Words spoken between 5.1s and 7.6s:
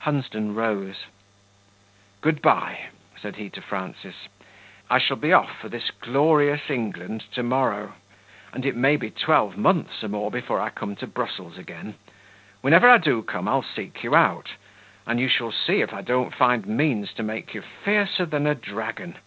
be off for this glorious England to